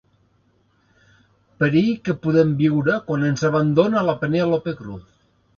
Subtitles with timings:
[1.59, 5.07] Perill que podem viure quan ens abandona la Penèlope Cruz.